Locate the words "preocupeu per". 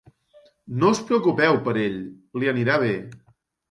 1.11-1.77